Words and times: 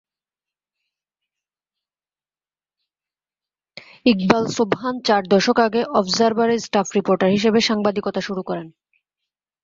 ইকবাল 4.05 4.45
সোবহান 4.47 4.95
চার 5.03 5.23
দশক 5.27 5.57
আগে 5.59 5.81
অবজারভার-এ 5.99 6.57
স্টাফ 6.59 6.87
রিপোর্টার 6.95 7.29
হিসেবে 7.29 7.59
সাংবাদিকতা 7.61 8.21
শুরু 8.21 8.41
করেন। 8.43 8.67